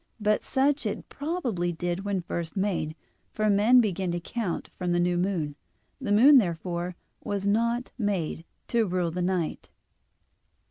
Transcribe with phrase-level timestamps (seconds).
[0.19, 2.95] But such it probably did when first made;
[3.33, 5.53] for men begin to count from the new moon.
[5.99, 9.69] The moon, therefore, was not made "to rule the night."